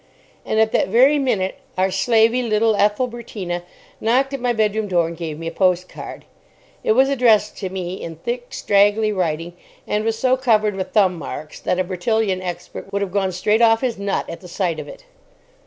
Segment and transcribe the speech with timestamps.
[0.47, 3.61] And at that very minute our slavey, little Ethelbertina,
[3.99, 6.25] knocked at my bedroom door and gave me a postcard.
[6.83, 9.53] It was addressed to me in thick, straggly writing,
[9.85, 13.61] and was so covered with thumb marks that a Bertillon expert would have gone straight
[13.61, 15.03] off his nut at the sight of it.